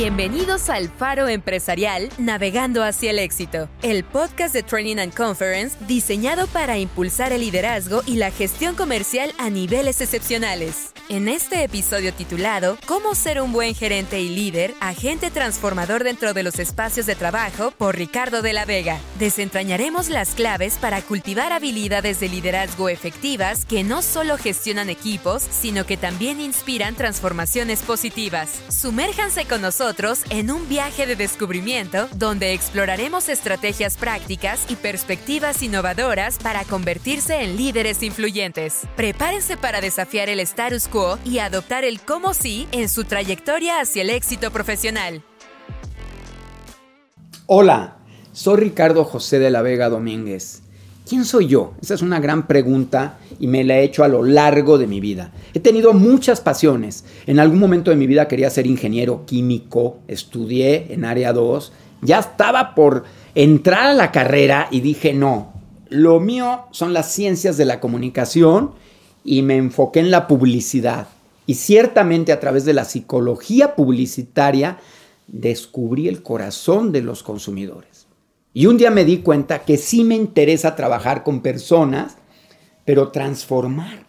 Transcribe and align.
Bienvenidos 0.00 0.70
al 0.70 0.90
Faro 0.90 1.26
Empresarial 1.26 2.08
Navegando 2.18 2.84
hacia 2.84 3.10
el 3.10 3.18
éxito, 3.18 3.68
el 3.82 4.04
podcast 4.04 4.54
de 4.54 4.62
Training 4.62 4.98
and 4.98 5.12
Conference 5.12 5.76
diseñado 5.88 6.46
para 6.46 6.78
impulsar 6.78 7.32
el 7.32 7.40
liderazgo 7.40 8.02
y 8.06 8.14
la 8.14 8.30
gestión 8.30 8.76
comercial 8.76 9.32
a 9.38 9.50
niveles 9.50 10.00
excepcionales. 10.00 10.92
En 11.10 11.26
este 11.26 11.64
episodio 11.64 12.12
titulado 12.12 12.76
Cómo 12.84 13.14
ser 13.14 13.40
un 13.40 13.50
buen 13.50 13.74
gerente 13.74 14.20
y 14.20 14.28
líder, 14.28 14.74
agente 14.78 15.30
transformador 15.30 16.04
dentro 16.04 16.34
de 16.34 16.42
los 16.42 16.58
espacios 16.58 17.06
de 17.06 17.14
trabajo 17.14 17.70
por 17.70 17.96
Ricardo 17.96 18.42
de 18.42 18.52
la 18.52 18.66
Vega, 18.66 18.98
desentrañaremos 19.18 20.10
las 20.10 20.34
claves 20.34 20.76
para 20.76 21.00
cultivar 21.00 21.54
habilidades 21.54 22.20
de 22.20 22.28
liderazgo 22.28 22.90
efectivas 22.90 23.64
que 23.64 23.84
no 23.84 24.02
solo 24.02 24.36
gestionan 24.36 24.90
equipos, 24.90 25.42
sino 25.50 25.86
que 25.86 25.96
también 25.96 26.42
inspiran 26.42 26.94
transformaciones 26.94 27.80
positivas. 27.80 28.60
Sumérjanse 28.68 29.46
con 29.46 29.62
nosotros 29.62 30.20
en 30.28 30.50
un 30.50 30.68
viaje 30.68 31.06
de 31.06 31.16
descubrimiento 31.16 32.06
donde 32.16 32.52
exploraremos 32.52 33.30
estrategias 33.30 33.96
prácticas 33.96 34.66
y 34.68 34.76
perspectivas 34.76 35.62
innovadoras 35.62 36.36
para 36.36 36.64
convertirse 36.64 37.44
en 37.44 37.56
líderes 37.56 38.02
influyentes. 38.02 38.82
Prepárense 38.94 39.56
para 39.56 39.80
desafiar 39.80 40.28
el 40.28 40.40
status 40.40 40.86
quo 40.86 40.97
y 41.24 41.38
adoptar 41.38 41.84
el 41.84 42.00
cómo 42.00 42.34
sí 42.34 42.66
en 42.72 42.88
su 42.88 43.04
trayectoria 43.04 43.80
hacia 43.80 44.02
el 44.02 44.10
éxito 44.10 44.50
profesional. 44.50 45.22
Hola, 47.46 47.98
soy 48.32 48.56
Ricardo 48.56 49.04
José 49.04 49.38
de 49.38 49.50
la 49.50 49.62
Vega 49.62 49.88
Domínguez. 49.90 50.62
¿Quién 51.08 51.24
soy 51.24 51.46
yo? 51.46 51.74
Esa 51.80 51.94
es 51.94 52.02
una 52.02 52.18
gran 52.18 52.48
pregunta 52.48 53.18
y 53.38 53.46
me 53.46 53.62
la 53.62 53.78
he 53.78 53.84
hecho 53.84 54.02
a 54.02 54.08
lo 54.08 54.24
largo 54.24 54.76
de 54.76 54.88
mi 54.88 54.98
vida. 54.98 55.32
He 55.54 55.60
tenido 55.60 55.94
muchas 55.94 56.40
pasiones. 56.40 57.04
En 57.26 57.38
algún 57.38 57.60
momento 57.60 57.90
de 57.90 57.96
mi 57.96 58.08
vida 58.08 58.26
quería 58.26 58.50
ser 58.50 58.66
ingeniero 58.66 59.24
químico, 59.24 60.00
estudié 60.08 60.92
en 60.92 61.04
área 61.04 61.32
2, 61.32 61.72
ya 62.02 62.18
estaba 62.18 62.74
por 62.74 63.04
entrar 63.36 63.86
a 63.86 63.94
la 63.94 64.10
carrera 64.10 64.66
y 64.72 64.80
dije 64.80 65.14
no, 65.14 65.52
lo 65.88 66.18
mío 66.18 66.64
son 66.72 66.92
las 66.92 67.12
ciencias 67.12 67.56
de 67.56 67.66
la 67.66 67.78
comunicación 67.78 68.72
y 69.24 69.42
me 69.42 69.56
enfoqué 69.56 70.00
en 70.00 70.10
la 70.10 70.26
publicidad. 70.26 71.08
Y 71.46 71.54
ciertamente 71.54 72.32
a 72.32 72.40
través 72.40 72.64
de 72.64 72.74
la 72.74 72.84
psicología 72.84 73.74
publicitaria 73.74 74.78
descubrí 75.26 76.08
el 76.08 76.22
corazón 76.22 76.92
de 76.92 77.02
los 77.02 77.22
consumidores. 77.22 78.06
Y 78.52 78.66
un 78.66 78.76
día 78.76 78.90
me 78.90 79.04
di 79.04 79.18
cuenta 79.18 79.64
que 79.64 79.76
sí 79.76 80.04
me 80.04 80.14
interesa 80.14 80.74
trabajar 80.74 81.22
con 81.22 81.40
personas, 81.40 82.16
pero 82.84 83.10
transformar 83.10 84.06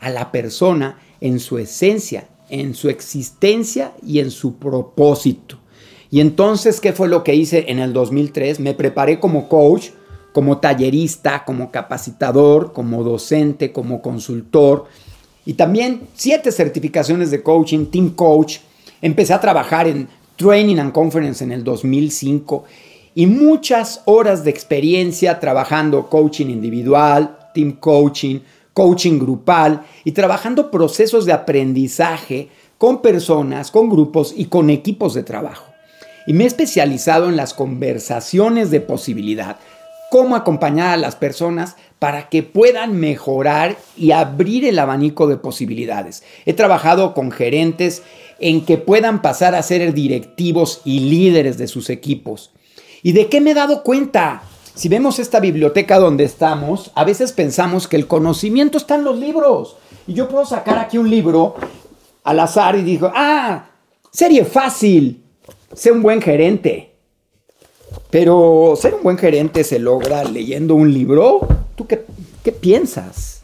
a 0.00 0.10
la 0.10 0.32
persona 0.32 0.98
en 1.20 1.38
su 1.38 1.58
esencia, 1.58 2.28
en 2.48 2.74
su 2.74 2.88
existencia 2.88 3.92
y 4.04 4.18
en 4.18 4.30
su 4.30 4.56
propósito. 4.56 5.60
Y 6.10 6.20
entonces, 6.20 6.80
¿qué 6.80 6.92
fue 6.92 7.08
lo 7.08 7.24
que 7.24 7.34
hice 7.34 7.66
en 7.68 7.78
el 7.78 7.92
2003? 7.92 8.60
Me 8.60 8.74
preparé 8.74 9.20
como 9.20 9.48
coach 9.48 9.90
como 10.32 10.58
tallerista, 10.58 11.44
como 11.44 11.70
capacitador, 11.70 12.72
como 12.72 13.04
docente, 13.04 13.72
como 13.72 14.00
consultor 14.02 14.86
y 15.44 15.54
también 15.54 16.02
siete 16.14 16.52
certificaciones 16.52 17.30
de 17.30 17.42
coaching, 17.42 17.86
team 17.86 18.10
coach. 18.10 18.58
Empecé 19.00 19.34
a 19.34 19.40
trabajar 19.40 19.88
en 19.88 20.08
Training 20.36 20.78
and 20.78 20.92
Conference 20.92 21.42
en 21.42 21.52
el 21.52 21.64
2005 21.64 22.64
y 23.14 23.26
muchas 23.26 24.02
horas 24.06 24.44
de 24.44 24.50
experiencia 24.50 25.38
trabajando 25.40 26.08
coaching 26.08 26.46
individual, 26.46 27.36
team 27.54 27.72
coaching, 27.72 28.40
coaching 28.72 29.18
grupal 29.18 29.84
y 30.04 30.12
trabajando 30.12 30.70
procesos 30.70 31.26
de 31.26 31.32
aprendizaje 31.32 32.48
con 32.78 33.02
personas, 33.02 33.70
con 33.70 33.90
grupos 33.90 34.32
y 34.36 34.46
con 34.46 34.70
equipos 34.70 35.14
de 35.14 35.22
trabajo. 35.22 35.66
Y 36.26 36.32
me 36.32 36.44
he 36.44 36.46
especializado 36.46 37.28
en 37.28 37.36
las 37.36 37.52
conversaciones 37.52 38.70
de 38.70 38.80
posibilidad 38.80 39.58
cómo 40.12 40.36
acompañar 40.36 40.92
a 40.92 40.98
las 40.98 41.16
personas 41.16 41.76
para 41.98 42.28
que 42.28 42.42
puedan 42.42 43.00
mejorar 43.00 43.78
y 43.96 44.10
abrir 44.10 44.66
el 44.66 44.78
abanico 44.78 45.26
de 45.26 45.38
posibilidades. 45.38 46.22
He 46.44 46.52
trabajado 46.52 47.14
con 47.14 47.30
gerentes 47.30 48.02
en 48.38 48.66
que 48.66 48.76
puedan 48.76 49.22
pasar 49.22 49.54
a 49.54 49.62
ser 49.62 49.94
directivos 49.94 50.82
y 50.84 51.00
líderes 51.00 51.56
de 51.56 51.66
sus 51.66 51.88
equipos. 51.88 52.52
¿Y 53.02 53.12
de 53.12 53.30
qué 53.30 53.40
me 53.40 53.52
he 53.52 53.54
dado 53.54 53.82
cuenta? 53.82 54.42
Si 54.74 54.90
vemos 54.90 55.18
esta 55.18 55.40
biblioteca 55.40 55.98
donde 55.98 56.24
estamos, 56.24 56.90
a 56.94 57.04
veces 57.04 57.32
pensamos 57.32 57.88
que 57.88 57.96
el 57.96 58.06
conocimiento 58.06 58.76
está 58.76 58.96
en 58.96 59.04
los 59.04 59.18
libros. 59.18 59.78
Y 60.06 60.12
yo 60.12 60.28
puedo 60.28 60.44
sacar 60.44 60.76
aquí 60.76 60.98
un 60.98 61.08
libro 61.08 61.54
al 62.22 62.38
azar 62.38 62.76
y 62.76 62.82
digo, 62.82 63.10
ah, 63.14 63.70
serie 64.10 64.44
fácil, 64.44 65.24
sé 65.72 65.90
un 65.90 66.02
buen 66.02 66.20
gerente. 66.20 66.91
Pero 68.10 68.74
ser 68.80 68.94
un 68.94 69.02
buen 69.02 69.18
gerente 69.18 69.64
se 69.64 69.78
logra 69.78 70.24
leyendo 70.24 70.74
un 70.74 70.92
libro. 70.92 71.40
¿Tú 71.76 71.86
qué, 71.86 72.04
qué 72.42 72.52
piensas? 72.52 73.42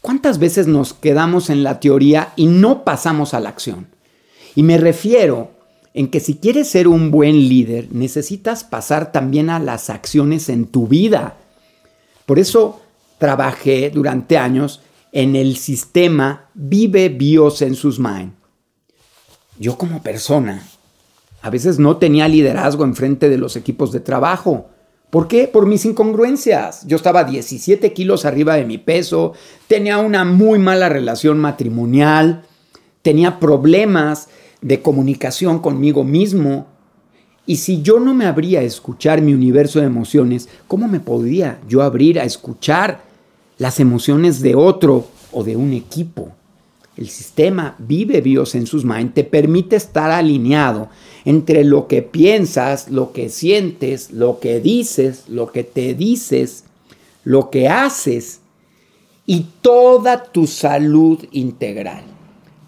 ¿Cuántas 0.00 0.38
veces 0.38 0.66
nos 0.66 0.94
quedamos 0.94 1.50
en 1.50 1.62
la 1.62 1.78
teoría 1.78 2.32
y 2.36 2.46
no 2.46 2.84
pasamos 2.84 3.34
a 3.34 3.40
la 3.40 3.50
acción? 3.50 3.88
Y 4.54 4.62
me 4.62 4.78
refiero 4.78 5.50
en 5.92 6.08
que 6.08 6.20
si 6.20 6.36
quieres 6.36 6.68
ser 6.68 6.88
un 6.88 7.10
buen 7.10 7.48
líder, 7.48 7.88
necesitas 7.90 8.64
pasar 8.64 9.12
también 9.12 9.50
a 9.50 9.58
las 9.58 9.90
acciones 9.90 10.48
en 10.48 10.66
tu 10.66 10.86
vida. 10.86 11.36
Por 12.26 12.38
eso 12.38 12.80
trabajé 13.18 13.90
durante 13.90 14.38
años 14.38 14.80
en 15.12 15.36
el 15.36 15.56
sistema 15.56 16.48
Vive 16.54 17.16
sus 17.74 17.98
Mind. 17.98 18.32
Yo 19.58 19.76
como 19.76 20.02
persona 20.02 20.66
a 21.42 21.50
veces 21.50 21.78
no 21.78 21.96
tenía 21.96 22.28
liderazgo 22.28 22.84
en 22.84 22.94
frente 22.94 23.28
de 23.28 23.38
los 23.38 23.56
equipos 23.56 23.92
de 23.92 24.00
trabajo. 24.00 24.68
¿Por 25.10 25.26
qué? 25.26 25.48
Por 25.48 25.66
mis 25.66 25.84
incongruencias. 25.84 26.86
Yo 26.86 26.96
estaba 26.96 27.24
17 27.24 27.92
kilos 27.92 28.24
arriba 28.24 28.54
de 28.54 28.64
mi 28.64 28.78
peso, 28.78 29.32
tenía 29.66 29.98
una 29.98 30.24
muy 30.24 30.58
mala 30.58 30.88
relación 30.88 31.38
matrimonial, 31.38 32.44
tenía 33.02 33.40
problemas 33.40 34.28
de 34.60 34.82
comunicación 34.82 35.58
conmigo 35.58 36.04
mismo. 36.04 36.66
Y 37.46 37.56
si 37.56 37.82
yo 37.82 37.98
no 37.98 38.14
me 38.14 38.26
abría 38.26 38.60
a 38.60 38.64
escuchar 38.64 39.20
mi 39.22 39.34
universo 39.34 39.80
de 39.80 39.86
emociones, 39.86 40.48
¿cómo 40.68 40.86
me 40.86 41.00
podría 41.00 41.58
yo 41.66 41.82
abrir 41.82 42.20
a 42.20 42.24
escuchar 42.24 43.02
las 43.58 43.80
emociones 43.80 44.40
de 44.40 44.54
otro 44.54 45.08
o 45.32 45.42
de 45.42 45.56
un 45.56 45.72
equipo? 45.72 46.32
El 46.96 47.08
sistema 47.08 47.76
Vive 47.78 48.22
sus 48.66 48.84
Mind 48.84 49.14
te 49.14 49.24
permite 49.24 49.76
estar 49.76 50.10
alineado 50.10 50.88
entre 51.24 51.64
lo 51.64 51.86
que 51.86 52.02
piensas, 52.02 52.90
lo 52.90 53.12
que 53.12 53.28
sientes, 53.28 54.10
lo 54.10 54.40
que 54.40 54.60
dices, 54.60 55.24
lo 55.28 55.52
que 55.52 55.64
te 55.64 55.94
dices, 55.94 56.64
lo 57.24 57.50
que 57.50 57.68
haces 57.68 58.40
y 59.24 59.46
toda 59.62 60.24
tu 60.24 60.46
salud 60.46 61.24
integral. 61.30 62.02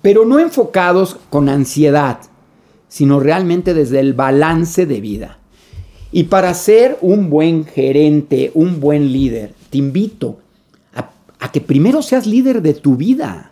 Pero 0.03 0.25
no 0.25 0.39
enfocados 0.39 1.17
con 1.29 1.49
ansiedad, 1.49 2.21
sino 2.89 3.21
realmente 3.21 3.75
desde 3.75 4.01
el 4.01 4.15
balance 4.15 4.87
de 4.87 5.01
vida. 5.01 5.39
Y 6.13 6.25
para 6.25 6.55
ser 6.55 6.99
un 7.01 7.31
buen 7.31 7.65
gerente, 7.65 8.51
un 8.55 8.81
buen 8.81 9.13
líder, 9.13 9.55
te 9.71 9.79
invito 9.79 10.39
a 11.39 11.51
que 11.51 11.61
primero 11.61 12.03
seas 12.03 12.27
líder 12.27 12.63
de 12.63 12.75
tu 12.75 12.97
vida 12.97 13.52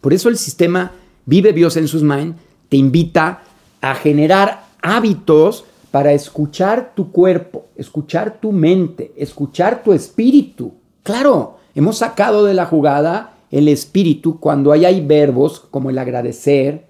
por 0.00 0.12
eso 0.12 0.28
el 0.28 0.38
sistema 0.38 0.92
Vive 1.26 1.70
sus 1.70 2.02
Mind 2.02 2.36
te 2.68 2.76
invita 2.76 3.42
a 3.80 3.94
generar 3.94 4.64
hábitos 4.82 5.64
para 5.90 6.12
escuchar 6.12 6.92
tu 6.94 7.12
cuerpo, 7.12 7.66
escuchar 7.76 8.38
tu 8.40 8.52
mente, 8.52 9.12
escuchar 9.16 9.82
tu 9.82 9.92
espíritu. 9.92 10.74
Claro, 11.02 11.58
hemos 11.74 11.98
sacado 11.98 12.44
de 12.44 12.54
la 12.54 12.66
jugada 12.66 13.34
el 13.50 13.68
espíritu 13.68 14.38
cuando 14.38 14.72
hay 14.72 15.00
verbos 15.00 15.60
como 15.70 15.90
el 15.90 15.98
agradecer, 15.98 16.86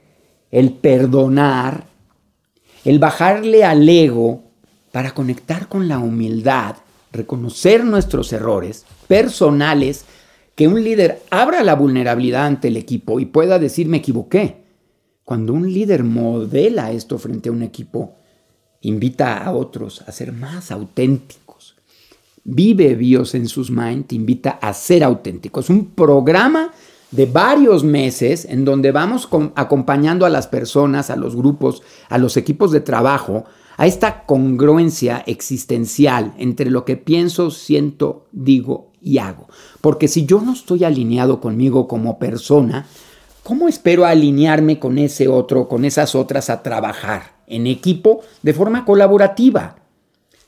el 0.50 0.72
perdonar, 0.72 1.84
el 2.84 2.98
bajarle 2.98 3.64
al 3.64 3.88
ego 3.88 4.42
para 4.92 5.12
conectar 5.12 5.68
con 5.68 5.88
la 5.88 5.98
humildad, 5.98 6.76
reconocer 7.12 7.84
nuestros 7.84 8.32
errores 8.32 8.84
personales 9.06 10.04
que 10.58 10.66
un 10.66 10.82
líder 10.82 11.22
abra 11.30 11.62
la 11.62 11.76
vulnerabilidad 11.76 12.44
ante 12.44 12.66
el 12.66 12.76
equipo 12.76 13.20
y 13.20 13.26
pueda 13.26 13.60
decir 13.60 13.86
me 13.86 13.98
equivoqué. 13.98 14.64
Cuando 15.22 15.52
un 15.52 15.72
líder 15.72 16.02
modela 16.02 16.90
esto 16.90 17.16
frente 17.16 17.48
a 17.48 17.52
un 17.52 17.62
equipo, 17.62 18.16
invita 18.80 19.44
a 19.44 19.52
otros 19.52 20.02
a 20.04 20.10
ser 20.10 20.32
más 20.32 20.72
auténticos. 20.72 21.76
Vive 22.42 22.96
Bios 22.96 23.36
en 23.36 23.46
sus 23.46 23.70
mind 23.70 24.12
invita 24.12 24.58
a 24.60 24.72
ser 24.72 25.04
auténticos. 25.04 25.70
Un 25.70 25.90
programa 25.90 26.72
de 27.12 27.26
varios 27.26 27.84
meses 27.84 28.44
en 28.44 28.64
donde 28.64 28.90
vamos 28.90 29.28
acompañando 29.54 30.26
a 30.26 30.28
las 30.28 30.48
personas, 30.48 31.08
a 31.10 31.14
los 31.14 31.36
grupos, 31.36 31.84
a 32.08 32.18
los 32.18 32.36
equipos 32.36 32.72
de 32.72 32.80
trabajo, 32.80 33.44
a 33.76 33.86
esta 33.86 34.24
congruencia 34.26 35.22
existencial 35.24 36.34
entre 36.36 36.68
lo 36.68 36.84
que 36.84 36.96
pienso, 36.96 37.52
siento, 37.52 38.26
digo 38.32 38.87
y 39.02 39.18
hago. 39.18 39.48
Porque 39.80 40.08
si 40.08 40.26
yo 40.26 40.40
no 40.40 40.52
estoy 40.52 40.84
alineado 40.84 41.40
conmigo 41.40 41.88
como 41.88 42.18
persona, 42.18 42.86
¿cómo 43.42 43.68
espero 43.68 44.04
alinearme 44.04 44.78
con 44.78 44.98
ese 44.98 45.28
otro, 45.28 45.68
con 45.68 45.84
esas 45.84 46.14
otras 46.14 46.50
a 46.50 46.62
trabajar 46.62 47.34
en 47.46 47.66
equipo 47.66 48.20
de 48.42 48.54
forma 48.54 48.84
colaborativa? 48.84 49.76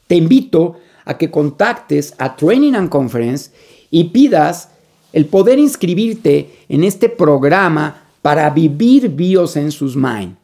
Te 0.07 0.17
invito 0.17 0.77
a 1.05 1.17
que 1.17 1.31
contactes 1.31 2.15
a 2.19 2.37
Training 2.37 2.75
and 2.75 2.89
Conference 2.89 3.51
y 3.91 4.05
pidas 4.05 4.71
el 5.13 5.27
poder 5.27 5.59
inscribirte 5.59 6.65
en 6.69 6.85
este 6.85 7.09
programa 7.09 8.05
para 8.23 8.49
vivir 8.51 9.09
BioSensus 9.09 9.97
Mind. 9.97 10.37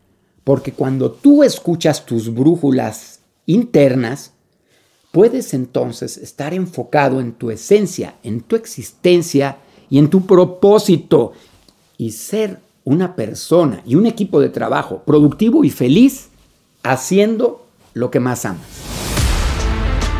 Porque 0.44 0.72
cuando 0.72 1.10
tú 1.10 1.42
escuchas 1.42 2.06
tus 2.06 2.32
brújulas 2.32 3.20
internas, 3.46 4.32
puedes 5.16 5.54
entonces 5.54 6.18
estar 6.18 6.52
enfocado 6.52 7.22
en 7.22 7.32
tu 7.32 7.50
esencia, 7.50 8.16
en 8.22 8.42
tu 8.42 8.54
existencia 8.54 9.56
y 9.88 9.96
en 9.96 10.10
tu 10.10 10.26
propósito 10.26 11.32
y 11.96 12.10
ser 12.10 12.60
una 12.84 13.16
persona 13.16 13.80
y 13.86 13.94
un 13.94 14.04
equipo 14.04 14.40
de 14.40 14.50
trabajo 14.50 15.04
productivo 15.06 15.64
y 15.64 15.70
feliz 15.70 16.28
haciendo 16.82 17.64
lo 17.94 18.10
que 18.10 18.20
más 18.20 18.44
amas. 18.44 18.85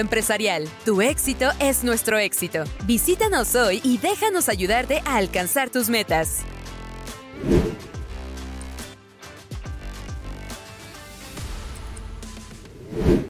tu 0.85 1.03
éxito 1.03 1.51
es 1.61 1.85
nuestro 1.85 2.19
éxito. 2.19 2.65
Visítanos 2.85 3.55
hoy 3.55 3.81
y 3.85 3.99
déjanos 3.99 4.49
ayudarte 4.49 5.01
a 5.07 5.17
alcanzar 5.17 5.71
tus 5.71 5.89
metas. 5.89 6.45